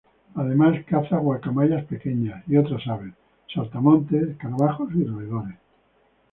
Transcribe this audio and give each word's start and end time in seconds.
Además, 0.33 0.83
caza 0.87 1.17
guacamayas 1.17 1.85
pequeñas 1.85 2.43
y 2.47 2.57
otras 2.57 2.87
aves, 2.87 3.13
saltamontes, 3.53 4.29
escarabajos 4.29 4.89
y 4.95 5.03
roedores. 5.05 5.57